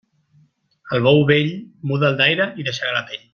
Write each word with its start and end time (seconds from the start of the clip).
Al 0.95 1.03
bou 1.07 1.21
vell, 1.31 1.51
muda'l 1.93 2.19
d'aire 2.23 2.49
i 2.63 2.67
deixarà 2.71 2.97
la 2.97 3.05
pell. 3.13 3.27